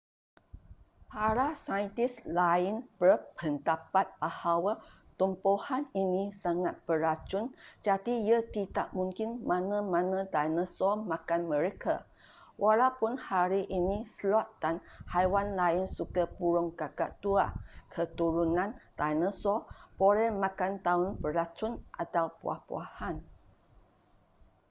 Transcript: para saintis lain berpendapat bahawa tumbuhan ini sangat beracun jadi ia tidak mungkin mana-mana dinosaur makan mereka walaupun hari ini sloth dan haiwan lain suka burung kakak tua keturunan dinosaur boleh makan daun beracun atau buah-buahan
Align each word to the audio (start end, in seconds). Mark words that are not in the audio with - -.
para 1.11 1.47
saintis 1.65 2.13
lain 2.39 2.75
berpendapat 3.01 4.07
bahawa 4.23 4.73
tumbuhan 5.19 5.83
ini 6.03 6.23
sangat 6.43 6.73
beracun 6.89 7.45
jadi 7.85 8.09
ia 8.27 8.39
tidak 8.55 8.87
mungkin 8.97 9.29
mana-mana 9.51 10.19
dinosaur 10.35 10.97
makan 11.11 11.41
mereka 11.53 11.95
walaupun 12.63 13.13
hari 13.29 13.61
ini 13.79 13.97
sloth 14.15 14.49
dan 14.63 14.75
haiwan 15.13 15.47
lain 15.61 15.85
suka 15.97 16.23
burung 16.37 16.69
kakak 16.79 17.11
tua 17.23 17.45
keturunan 17.93 18.69
dinosaur 18.99 19.59
boleh 20.01 20.29
makan 20.43 20.71
daun 20.85 21.09
beracun 21.23 21.73
atau 22.03 22.25
buah-buahan 22.41 23.15